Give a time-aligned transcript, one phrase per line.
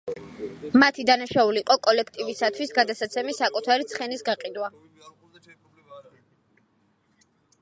[0.83, 4.73] მათი დანაშაული იყო კოლექტივისათვის გადასაცემი საკუთარი ცხენის გაყიდვა.